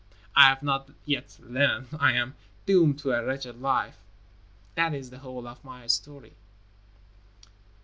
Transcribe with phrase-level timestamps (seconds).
[0.35, 1.89] I have not yet learned.
[1.99, 2.33] I am
[2.65, 3.97] doomed to a wretched life.
[4.73, 6.33] That is the whole of my history."